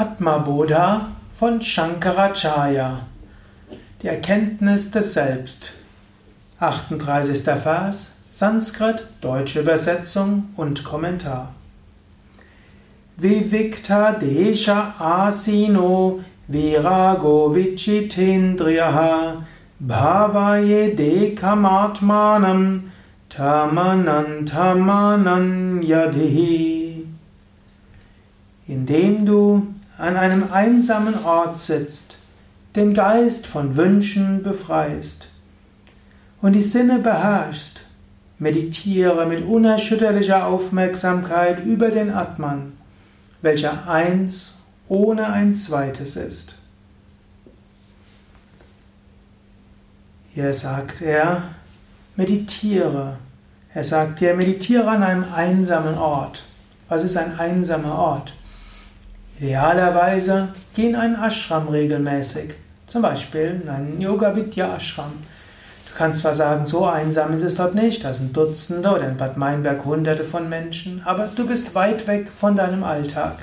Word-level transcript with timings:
Atma 0.00 0.38
Bodha 0.38 1.08
von 1.34 1.60
Shankaracharya. 1.60 3.00
Die 4.00 4.06
Erkenntnis 4.06 4.92
des 4.92 5.12
Selbst. 5.12 5.72
38. 6.60 7.42
Vers, 7.60 8.18
Sanskrit, 8.30 9.08
deutsche 9.20 9.62
Übersetzung 9.62 10.50
und 10.56 10.84
Kommentar. 10.84 11.52
Vivikta 13.16 14.12
Desha 14.12 14.94
Asino 15.00 16.20
Virago 16.46 17.52
Vichitendriyaha 17.52 19.44
Bhavaye 19.80 20.94
Dekamatmanam 20.94 22.84
Tamanantamanan 23.28 25.82
Yadihi. 25.82 27.04
Indem 28.68 29.26
du 29.26 29.66
an 29.98 30.16
einem 30.16 30.52
einsamen 30.52 31.24
Ort 31.24 31.58
sitzt, 31.58 32.14
den 32.76 32.94
Geist 32.94 33.46
von 33.46 33.76
Wünschen 33.76 34.42
befreist 34.44 35.28
und 36.40 36.52
die 36.52 36.62
Sinne 36.62 37.00
beherrschst, 37.00 37.80
meditiere 38.38 39.26
mit 39.26 39.44
unerschütterlicher 39.44 40.46
Aufmerksamkeit 40.46 41.64
über 41.64 41.90
den 41.90 42.10
Atman, 42.10 42.74
welcher 43.42 43.88
eins 43.88 44.58
ohne 44.86 45.30
ein 45.30 45.56
zweites 45.56 46.14
ist. 46.14 46.54
Hier 50.32 50.54
sagt 50.54 51.02
er, 51.02 51.42
meditiere. 52.14 53.16
Er 53.74 53.82
sagt 53.82 54.20
dir, 54.20 54.34
meditiere 54.34 54.88
an 54.88 55.02
einem 55.02 55.24
einsamen 55.34 55.98
Ort. 55.98 56.44
Was 56.88 57.02
ist 57.02 57.16
ein 57.16 57.38
einsamer 57.38 57.98
Ort? 57.98 58.34
Idealerweise 59.40 60.48
geh 60.74 60.88
in 60.88 60.96
einen 60.96 61.14
Ashram 61.14 61.68
regelmäßig, 61.68 62.54
zum 62.88 63.02
Beispiel 63.02 63.60
in 63.62 63.68
einen 63.68 64.00
Yoga 64.00 64.34
Vidya 64.34 64.74
Ashram. 64.74 65.12
Du 65.88 65.94
kannst 65.96 66.22
zwar 66.22 66.34
sagen, 66.34 66.66
so 66.66 66.86
einsam 66.86 67.32
ist 67.32 67.42
es 67.42 67.54
dort 67.54 67.76
nicht, 67.76 68.02
da 68.02 68.12
sind 68.12 68.36
Dutzende 68.36 68.90
oder 68.90 69.08
in 69.08 69.16
Bad 69.16 69.36
Meinberg 69.36 69.84
Hunderte 69.84 70.24
von 70.24 70.48
Menschen, 70.48 71.02
aber 71.04 71.28
du 71.36 71.46
bist 71.46 71.76
weit 71.76 72.08
weg 72.08 72.32
von 72.36 72.56
deinem 72.56 72.82
Alltag. 72.82 73.36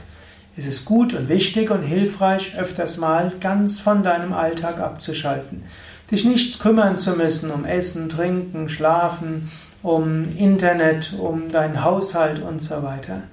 Es 0.57 0.65
ist 0.65 0.83
gut 0.83 1.13
und 1.13 1.29
wichtig 1.29 1.71
und 1.71 1.81
hilfreich, 1.81 2.57
öfters 2.57 2.97
mal 2.97 3.31
ganz 3.39 3.79
von 3.79 4.03
deinem 4.03 4.33
Alltag 4.33 4.81
abzuschalten. 4.81 5.63
Dich 6.11 6.25
nicht 6.25 6.59
kümmern 6.59 6.97
zu 6.97 7.11
müssen 7.11 7.51
um 7.51 7.63
Essen, 7.63 8.09
Trinken, 8.09 8.67
Schlafen, 8.67 9.49
um 9.81 10.27
Internet, 10.37 11.13
um 11.17 11.53
deinen 11.53 11.85
Haushalt 11.85 12.41
und 12.41 12.61
so 12.61 12.83
weiter. 12.83 13.23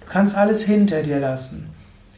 Du 0.00 0.12
kannst 0.12 0.36
alles 0.36 0.62
hinter 0.62 1.02
dir 1.02 1.18
lassen. 1.18 1.69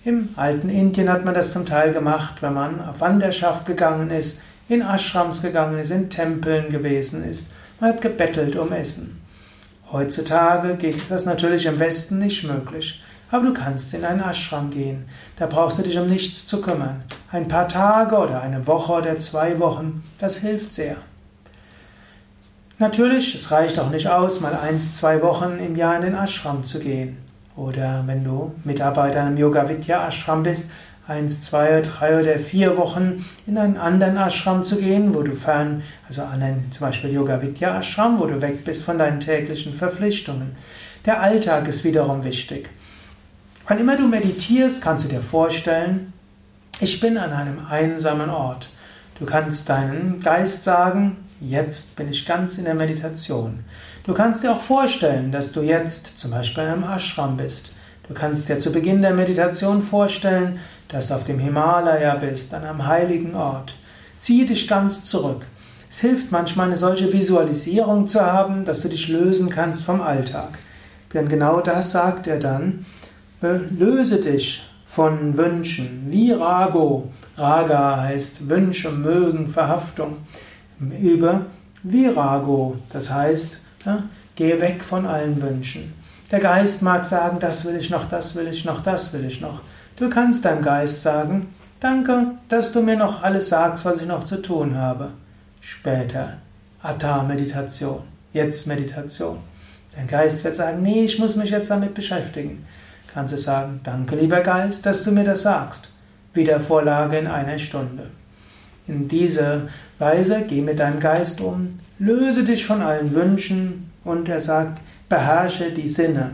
Im 0.05 0.31
alten 0.35 0.69
Indien 0.69 1.09
hat 1.09 1.25
man 1.25 1.35
das 1.35 1.53
zum 1.53 1.65
Teil 1.65 1.93
gemacht, 1.93 2.43
wenn 2.43 2.55
man 2.55 2.81
auf 2.85 3.01
Wanderschaft 3.01 3.67
gegangen 3.67 4.11
ist, 4.11 4.41
in 4.69 4.81
Ashrams 4.81 5.43
gegangen 5.43 5.79
ist, 5.79 5.93
in 5.93 6.11
Tempeln 6.11 6.71
gewesen 6.71 7.29
ist. 7.29 7.47
Man 7.79 7.91
hat 7.91 8.01
gebettelt 8.01 8.57
um 8.57 8.73
Essen. 8.73 9.21
Heutzutage 9.93 10.75
geht 10.75 11.09
das 11.09 11.25
natürlich 11.25 11.67
im 11.67 11.79
Westen 11.79 12.19
nicht 12.19 12.43
möglich. 12.43 13.01
Aber 13.31 13.47
du 13.47 13.53
kannst 13.53 13.95
in 13.95 14.05
einen 14.05 14.21
Ashram 14.21 14.71
gehen. 14.71 15.05
Da 15.37 15.47
brauchst 15.47 15.79
du 15.79 15.83
dich 15.83 15.97
um 15.97 16.09
nichts 16.09 16.47
zu 16.47 16.61
kümmern. 16.61 17.05
Ein 17.31 17.47
paar 17.47 17.69
Tage 17.69 18.17
oder 18.17 18.43
eine 18.43 18.67
Woche 18.67 18.93
oder 18.93 19.19
zwei 19.19 19.61
Wochen, 19.61 20.03
das 20.19 20.39
hilft 20.39 20.73
sehr. 20.73 20.97
Natürlich, 22.79 23.37
es 23.37 23.53
reicht 23.53 23.79
auch 23.79 23.91
nicht 23.91 24.09
aus, 24.09 24.41
mal 24.41 24.57
eins, 24.57 24.95
zwei 24.95 25.23
Wochen 25.23 25.59
im 25.65 25.77
Jahr 25.77 25.95
in 25.97 26.03
den 26.03 26.15
Ashram 26.15 26.65
zu 26.65 26.81
gehen. 26.81 27.19
Oder 27.57 28.03
wenn 28.07 28.25
du 28.25 28.55
Mitarbeiter 28.65 29.27
im 29.27 29.37
Yoga 29.37 29.69
Vidya 29.69 30.07
Ashram 30.09 30.43
bist, 30.43 30.71
eins, 31.07 31.43
zwei, 31.43 31.81
drei 31.83 32.21
oder 32.21 32.39
vier 32.39 32.77
Wochen 32.77 33.25
in 33.47 33.59
einen 33.59 33.77
anderen 33.77 34.17
Ashram 34.17 34.65
zu 34.65 34.77
gehen, 34.77 35.15
wo 35.15 35.23
du 35.23 35.35
fern, 35.35 35.83
also 36.09 36.23
an 36.23 36.43
einen, 36.43 36.73
zum 36.73 36.87
Beispiel 36.87 37.13
Yoga 37.13 37.43
Vidya 37.43 37.79
Ashram, 37.79 38.19
wo 38.19 38.27
du 38.27 38.41
weg 38.41 38.65
bist 38.65 38.85
von 38.85 38.99
deinen 38.99 39.21
täglichen 39.21 39.75
Verpflichtungen. 39.75 40.57
Der 41.05 41.21
Alltag 41.21 41.69
ist 41.69 41.85
wiederum 41.85 42.25
wichtig. 42.25 42.71
Wann 43.67 43.79
immer 43.79 43.97
du 43.97 44.09
meditierst, 44.09 44.83
kannst 44.83 45.05
du 45.05 45.09
dir 45.09 45.21
vorstellen, 45.21 46.13
ich 46.81 47.01
bin 47.01 47.19
an 47.19 47.33
einem 47.33 47.67
einsamen 47.69 48.31
Ort. 48.31 48.71
Du 49.19 49.25
kannst 49.25 49.69
deinen 49.69 50.21
Geist 50.23 50.65
sagen, 50.65 51.17
Jetzt 51.45 51.97
bin 51.97 52.09
ich 52.09 52.25
ganz 52.25 52.59
in 52.59 52.67
der 52.67 52.75
Meditation. 52.75 53.65
Du 54.05 54.15
kannst 54.15 54.45
dir 54.45 54.53
auch 54.53 54.61
vorstellen, 54.61 55.33
dass 55.33 55.51
du 55.51 55.63
jetzt 55.63 56.17
zum 56.17 56.31
Beispiel 56.31 56.63
in 56.63 56.71
einem 56.71 56.85
Ashram 56.85 57.37
bist. 57.37 57.75
Du 58.07 58.15
kannst 58.15 58.49
dir 58.49 58.61
zu 58.61 58.71
Beginn 58.71 59.03
der 59.03 59.13
Meditation 59.13 59.83
vorstellen, 59.83 60.61
dass 60.89 61.09
du 61.09 61.15
auf 61.15 61.25
dem 61.25 61.41
Himalaya 61.41 62.15
bist, 62.15 62.55
an 62.55 62.65
einem 62.65 62.87
heiligen 62.87 63.35
Ort. 63.35 63.75
Ziehe 64.21 64.47
dich 64.47 64.69
ganz 64.69 65.05
zurück. 65.05 65.45
Es 65.91 65.99
hilft 65.99 66.31
manchmal, 66.31 66.69
eine 66.69 66.77
solche 66.77 67.13
Visualisierung 67.13 68.07
zu 68.07 68.21
haben, 68.21 68.65
dass 68.65 68.83
du 68.83 68.89
dich 68.89 69.09
lösen 69.09 69.51
kannst 69.51 69.83
vom 69.83 70.01
Alltag. 70.01 70.59
Denn 71.13 71.29
genau 71.29 71.61
das 71.61 71.91
sagt 71.91 72.29
er 72.29 72.39
dann. 72.39 72.87
Löse 73.41 74.21
dich 74.21 74.63
von 74.87 75.37
Wünschen. 75.37 76.07
Wie 76.09 76.31
Rago. 76.31 77.11
Raga 77.37 78.01
heißt 78.01 78.49
Wünsche, 78.49 78.93
Mögen, 78.93 79.49
Verhaftung 79.49 80.19
über 80.91 81.47
Virago, 81.83 82.77
das 82.93 83.11
heißt, 83.11 83.61
ja, 83.87 84.05
gehe 84.35 84.61
weg 84.61 84.83
von 84.83 85.07
allen 85.07 85.41
Wünschen. 85.41 85.95
Der 86.31 86.41
Geist 86.41 86.83
mag 86.83 87.05
sagen, 87.05 87.39
das 87.41 87.65
will 87.65 87.77
ich 87.77 87.91
noch, 87.91 88.09
das 88.09 88.35
will 88.35 88.49
ich 88.49 88.65
noch, 88.65 88.83
das 88.83 89.13
will 89.13 89.25
ich 89.25 89.41
noch. 89.41 89.61
Du 89.97 90.09
kannst 90.09 90.45
deinem 90.45 90.63
Geist 90.63 91.03
sagen, 91.03 91.55
danke, 91.79 92.33
dass 92.49 92.73
du 92.73 92.81
mir 92.81 92.97
noch 92.97 93.23
alles 93.23 93.51
sagst, 93.51 93.85
was 93.85 94.01
ich 94.01 94.07
noch 94.07 94.25
zu 94.25 94.41
tun 94.41 94.77
habe. 94.77 95.11
Später, 95.61 96.39
Atta-Meditation, 96.83 98.03
jetzt 98.33 98.67
Meditation. 98.67 99.39
Dein 99.95 100.07
Geist 100.07 100.43
wird 100.43 100.55
sagen, 100.55 100.83
nee, 100.83 101.05
ich 101.05 101.19
muss 101.19 101.37
mich 101.37 101.51
jetzt 101.51 101.71
damit 101.71 101.95
beschäftigen. 101.95 102.65
Kannst 103.13 103.35
du 103.35 103.39
sagen, 103.39 103.81
danke 103.85 104.17
lieber 104.17 104.41
Geist, 104.41 104.87
dass 104.87 105.05
du 105.05 105.13
mir 105.13 105.25
das 105.25 105.43
sagst. 105.43 105.93
Wieder 106.33 106.61
Vorlage 106.61 107.19
in 107.19 107.27
einer 107.27 107.59
Stunde. 107.59 108.11
In 108.87 109.09
dieser 109.09 109.69
Weise 109.99 110.45
geh 110.49 110.61
mit 110.61 110.79
deinem 110.79 111.01
Geist 111.01 111.41
um, 111.41 111.79
löse 111.99 112.45
dich 112.45 112.67
von 112.67 112.83
allen 112.83 113.15
Wünschen 113.15 113.91
und 114.05 114.29
er 114.29 114.41
sagt, 114.41 114.81
beherrsche 115.09 115.71
die 115.71 115.89
Sinne. 115.89 116.33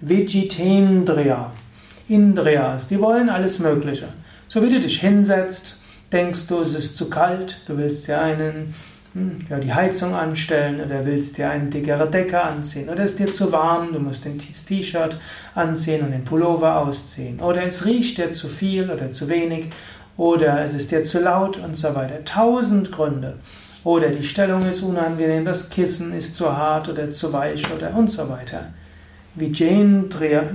Vijitendriya. 0.00 1.50
Indriyas, 2.08 2.88
die 2.88 3.00
wollen 3.00 3.28
alles 3.28 3.58
Mögliche. 3.58 4.08
So 4.48 4.62
wie 4.62 4.70
du 4.70 4.80
dich 4.80 5.00
hinsetzt, 5.00 5.78
denkst 6.10 6.46
du, 6.46 6.62
es 6.62 6.74
ist 6.74 6.96
zu 6.96 7.10
kalt, 7.10 7.60
du 7.66 7.76
willst 7.76 8.08
dir 8.08 8.20
einen, 8.20 8.74
hm, 9.12 9.44
ja, 9.50 9.58
die 9.58 9.74
Heizung 9.74 10.14
anstellen 10.14 10.80
oder 10.80 11.04
willst 11.04 11.36
dir 11.36 11.50
eine 11.50 11.66
dickere 11.66 12.10
Decke 12.10 12.40
anziehen 12.40 12.88
oder 12.88 13.04
es 13.04 13.12
ist 13.12 13.18
dir 13.18 13.26
zu 13.26 13.52
warm, 13.52 13.92
du 13.92 14.00
musst 14.00 14.24
den 14.24 14.38
T-Shirt 14.38 15.18
anziehen 15.54 16.02
und 16.02 16.12
den 16.12 16.24
Pullover 16.24 16.78
ausziehen 16.78 17.40
oder 17.40 17.64
es 17.64 17.84
riecht 17.84 18.16
dir 18.16 18.32
zu 18.32 18.48
viel 18.48 18.90
oder 18.90 19.10
zu 19.10 19.28
wenig 19.28 19.66
oder 20.18 20.62
es 20.62 20.74
ist 20.74 20.90
dir 20.90 21.02
zu 21.04 21.20
laut 21.20 21.56
und 21.56 21.78
so 21.78 21.94
weiter. 21.94 22.22
Tausend 22.24 22.92
Gründe. 22.92 23.38
Oder 23.84 24.10
die 24.10 24.24
Stellung 24.24 24.68
ist 24.68 24.82
unangenehm, 24.82 25.46
das 25.46 25.70
Kissen 25.70 26.12
ist 26.12 26.34
zu 26.34 26.54
hart 26.54 26.90
oder 26.90 27.10
zu 27.10 27.32
weich 27.32 27.64
oder 27.72 27.94
und 27.94 28.10
so 28.10 28.28
weiter. 28.28 28.66
Vijitendriya 29.36 30.52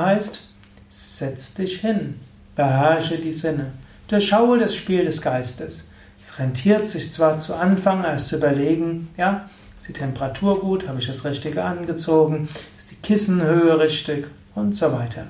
heißt, 0.00 0.40
setz 0.88 1.54
dich 1.54 1.80
hin, 1.80 2.14
beherrsche 2.54 3.18
die 3.18 3.32
Sinne, 3.32 3.72
durchschaue 4.06 4.60
das 4.60 4.76
Spiel 4.76 5.04
des 5.04 5.20
Geistes. 5.20 5.88
Es 6.22 6.38
rentiert 6.38 6.86
sich 6.86 7.12
zwar 7.12 7.38
zu 7.38 7.54
Anfang 7.54 8.04
erst 8.04 8.28
zu 8.28 8.36
überlegen, 8.36 9.08
ja, 9.16 9.50
ist 9.76 9.88
die 9.88 9.92
Temperatur 9.92 10.60
gut, 10.60 10.86
habe 10.86 11.00
ich 11.00 11.08
das 11.08 11.24
Richtige 11.24 11.64
angezogen, 11.64 12.48
ist 12.78 12.92
die 12.92 12.96
Kissenhöhe 12.96 13.80
richtig 13.80 14.28
und 14.54 14.76
so 14.76 14.92
weiter. 14.92 15.24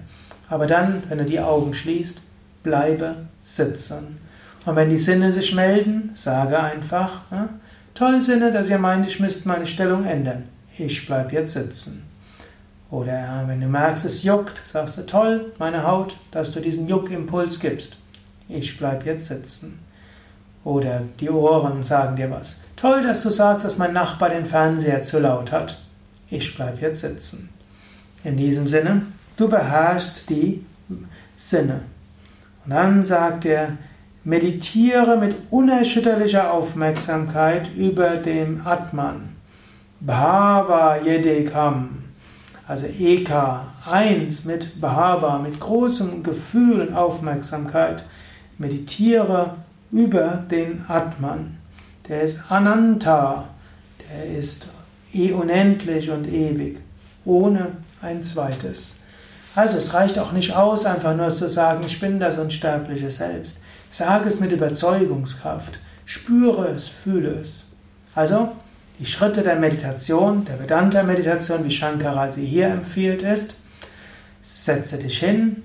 Aber 0.51 0.67
dann, 0.67 1.03
wenn 1.09 1.17
du 1.19 1.25
die 1.25 1.41
Augen 1.41 1.73
schließt, 1.73 2.21
bleibe 2.63 3.17
sitzen. 3.43 4.19
Und 4.67 4.77
wenn 4.77 4.91
die 4.91 4.99
Sinne 4.99 5.33
sich 5.33 5.55
melden, 5.55 6.11
sage 6.15 6.61
einfach, 6.61 7.23
ja, 7.31 7.49
toll 7.95 8.23
Sinne, 8.23 8.53
dass 8.53 8.69
ihr 8.69 8.79
meint, 8.79 9.07
ich 9.07 9.21
müsste 9.21 9.49
meine 9.49 9.67
Stellung 9.67 10.05
ändern. 10.05 10.45
Ich 10.79 11.07
bleibe 11.07 11.33
jetzt 11.33 11.55
sitzen. 11.55 12.05
Oder 12.91 13.45
wenn 13.47 13.61
du 13.61 13.69
merkst, 13.69 14.05
es 14.05 14.23
juckt, 14.23 14.61
sagst 14.71 14.99
du, 14.99 15.07
toll, 15.07 15.53
meine 15.59 15.87
Haut, 15.87 16.17
dass 16.33 16.53
du 16.53 16.61
diesen 16.61 16.89
Juckimpuls 16.89 17.61
gibst. 17.61 17.97
Ich 18.49 18.77
bleibe 18.79 19.05
jetzt 19.07 19.29
sitzen. 19.29 19.79
Oder 20.65 21.03
die 21.21 21.31
Ohren 21.31 21.83
sagen 21.83 22.17
dir 22.17 22.31
was. 22.31 22.57
Toll, 22.77 23.03
dass 23.03 23.23
du 23.23 23.31
sagst, 23.31 23.65
dass 23.65 23.79
mein 23.79 23.93
Nachbar 23.93 24.31
den 24.31 24.45
Fernseher 24.45 25.03
zu 25.03 25.21
laut 25.21 25.53
hat. 25.53 25.81
Ich 26.29 26.55
bleibe 26.55 26.81
jetzt 26.81 27.01
sitzen. 27.01 27.49
In 28.25 28.37
diesem 28.37 28.69
Sinne, 28.69 29.03
du 29.37 29.49
beherrschst 29.49 30.29
die 30.29 30.65
Sinne. 31.37 31.81
Und 32.65 32.73
dann 32.73 33.05
sagt 33.05 33.45
er, 33.45 33.79
meditiere 34.25 35.17
mit 35.17 35.35
unerschütterlicher 35.51 36.53
Aufmerksamkeit 36.53 37.75
über 37.75 38.17
dem 38.17 38.67
Atman. 38.67 39.37
Bhava 40.01 40.97
Yedekam, 41.05 42.05
also 42.67 42.87
Eka, 42.87 43.67
eins 43.85 44.45
mit 44.45 44.81
Bhava, 44.81 45.39
mit 45.39 45.59
großem 45.59 46.23
Gefühl 46.23 46.81
und 46.81 46.95
Aufmerksamkeit. 46.95 48.05
Meditiere 48.59 49.57
über 49.91 50.45
den 50.51 50.85
Atman. 50.89 51.59
Der 52.09 52.23
ist 52.23 52.51
Ananta, 52.51 53.45
der 53.99 54.39
ist 54.39 54.69
eh 55.13 55.33
unendlich 55.33 56.11
und 56.11 56.27
ewig, 56.29 56.79
ohne 57.25 57.73
ein 58.03 58.23
zweites. 58.23 59.00
Also 59.55 59.79
es 59.79 59.95
reicht 59.95 60.19
auch 60.19 60.33
nicht 60.33 60.55
aus, 60.55 60.87
einfach 60.87 61.17
nur 61.17 61.29
zu 61.31 61.49
sagen, 61.49 61.83
ich 61.85 61.99
bin 61.99 62.21
das 62.21 62.39
unsterbliche 62.39 63.11
Selbst. 63.11 63.61
Sage 63.91 64.29
es 64.29 64.41
mit 64.41 64.53
Überzeugungskraft. 64.53 65.79
Spüre 66.05 66.69
es, 66.69 66.89
fühle 66.89 67.31
es. 67.41 67.65
Also, 68.15 68.53
die 68.99 69.07
Schritte 69.07 69.43
der 69.43 69.57
Meditation, 69.57 70.45
der 70.45 70.61
Vedanta-Meditation, 70.61 71.65
wie 71.65 71.71
Shankara 71.71 72.31
sie 72.31 72.45
hier 72.45 72.69
empfiehlt, 72.69 73.23
ist, 73.23 73.55
setze 74.43 74.99
dich 74.99 75.19
hin, 75.19 75.63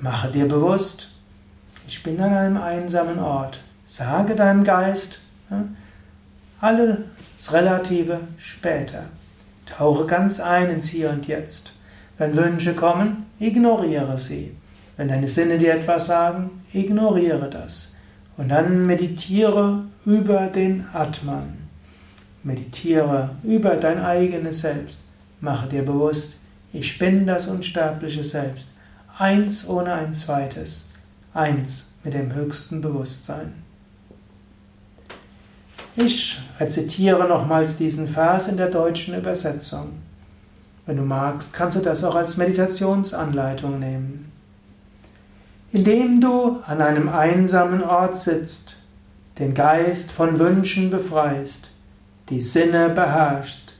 mache 0.00 0.28
dir 0.28 0.48
bewusst, 0.48 1.08
ich 1.86 2.02
bin 2.02 2.20
an 2.20 2.32
einem 2.32 2.56
einsamen 2.56 3.18
Ort. 3.18 3.60
Sage 3.84 4.34
deinem 4.34 4.64
Geist, 4.64 5.20
alles 6.60 6.98
Relative 7.50 8.20
später. 8.38 9.04
Tauche 9.66 10.06
ganz 10.06 10.40
ein 10.40 10.70
ins 10.70 10.88
Hier 10.88 11.10
und 11.10 11.26
Jetzt. 11.26 11.74
Wenn 12.18 12.36
Wünsche 12.36 12.74
kommen, 12.74 13.26
ignoriere 13.38 14.18
sie. 14.18 14.54
Wenn 14.96 15.08
deine 15.08 15.28
Sinne 15.28 15.58
dir 15.58 15.74
etwas 15.74 16.06
sagen, 16.06 16.62
ignoriere 16.72 17.48
das. 17.48 17.94
Und 18.36 18.48
dann 18.48 18.86
meditiere 18.86 19.84
über 20.04 20.46
den 20.46 20.86
Atman. 20.92 21.54
Meditiere 22.42 23.30
über 23.42 23.76
dein 23.76 24.00
eigenes 24.00 24.60
Selbst. 24.60 25.00
Mache 25.40 25.68
dir 25.68 25.84
bewusst, 25.84 26.34
ich 26.72 26.98
bin 26.98 27.26
das 27.26 27.48
unsterbliche 27.48 28.24
Selbst. 28.24 28.70
Eins 29.18 29.68
ohne 29.68 29.92
ein 29.92 30.14
zweites. 30.14 30.88
Eins 31.34 31.86
mit 32.04 32.14
dem 32.14 32.34
höchsten 32.34 32.80
Bewusstsein. 32.80 33.52
Ich 35.94 36.40
rezitiere 36.58 37.28
nochmals 37.28 37.76
diesen 37.76 38.08
Vers 38.08 38.48
in 38.48 38.56
der 38.56 38.70
deutschen 38.70 39.14
Übersetzung. 39.14 39.90
Wenn 40.86 40.96
du 40.96 41.04
magst, 41.04 41.52
kannst 41.52 41.76
du 41.76 41.80
das 41.80 42.02
auch 42.02 42.16
als 42.16 42.36
Meditationsanleitung 42.36 43.78
nehmen. 43.78 44.32
Indem 45.72 46.20
du 46.20 46.58
an 46.66 46.82
einem 46.82 47.08
einsamen 47.08 47.82
Ort 47.82 48.16
sitzt, 48.18 48.76
den 49.38 49.54
Geist 49.54 50.10
von 50.10 50.38
Wünschen 50.38 50.90
befreist, 50.90 51.68
die 52.28 52.42
Sinne 52.42 52.90
beherrschst, 52.90 53.72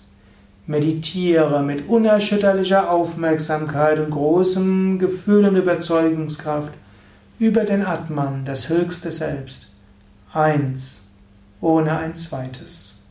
meditiere 0.67 1.63
mit 1.63 1.89
unerschütterlicher 1.89 2.91
Aufmerksamkeit 2.91 3.99
und 3.99 4.11
großem 4.11 4.99
Gefühl 4.99 5.45
und 5.45 5.57
Überzeugungskraft 5.57 6.73
über 7.39 7.65
den 7.65 7.85
Atman, 7.85 8.45
das 8.45 8.69
höchste 8.69 9.11
Selbst. 9.11 9.73
Eins 10.33 11.03
ohne 11.61 11.97
ein 11.99 12.17
zweites. 12.17 13.02